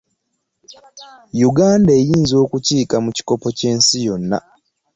[1.41, 4.39] Yuganda eyinza okukiika mu kikopo ky'ensi yonna.